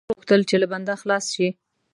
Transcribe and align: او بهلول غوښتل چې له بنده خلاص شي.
او 0.03 0.05
بهلول 0.07 0.15
غوښتل 0.17 0.41
چې 0.49 0.55
له 0.61 0.67
بنده 0.73 0.93
خلاص 1.01 1.25
شي. 1.33 1.47